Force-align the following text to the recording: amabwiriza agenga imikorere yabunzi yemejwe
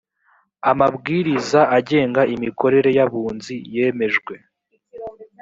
amabwiriza 0.71 1.59
agenga 1.77 2.21
imikorere 2.35 2.89
yabunzi 2.97 3.55
yemejwe 3.75 4.35